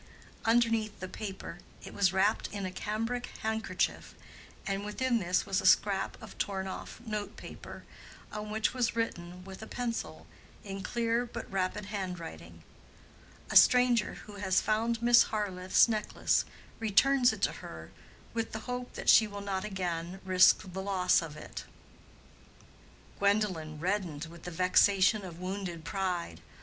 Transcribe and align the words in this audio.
Underneath 0.45 0.99
the 0.99 1.07
paper 1.07 1.59
it 1.83 1.93
was 1.93 2.11
wrapped 2.11 2.47
in 2.47 2.65
a 2.65 2.71
cambric 2.71 3.27
handkerchief, 3.43 4.15
and 4.65 4.83
within 4.83 5.19
this 5.19 5.45
was 5.45 5.61
a 5.61 5.65
scrap 5.67 6.19
of 6.23 6.35
torn 6.39 6.67
off 6.67 6.99
note 7.01 7.37
paper, 7.37 7.83
on 8.31 8.49
which 8.49 8.73
was 8.73 8.95
written 8.95 9.43
with 9.43 9.61
a 9.61 9.67
pencil, 9.67 10.25
in 10.63 10.81
clear 10.81 11.23
but 11.23 11.47
rapid 11.51 11.85
handwriting—"_A 11.85 13.55
stranger 13.55 14.15
who 14.25 14.37
has 14.37 14.59
found 14.59 15.03
Miss 15.03 15.25
Harleth's 15.29 15.87
necklace 15.87 16.45
returns 16.79 17.31
it 17.31 17.43
to 17.43 17.51
her 17.61 17.91
with 18.33 18.53
the 18.53 18.61
hope 18.61 18.93
that 18.93 19.07
she 19.07 19.27
will 19.27 19.39
not 19.41 19.63
again 19.63 20.19
risk 20.25 20.63
the 20.73 20.81
loss 20.81 21.21
of 21.21 21.37
it._" 21.37 21.65
Gwendolen 23.19 23.79
reddened 23.79 24.25
with 24.31 24.45
the 24.45 24.49
vexation 24.49 25.23
of 25.23 25.37
wounded 25.39 25.85
pride. 25.85 26.41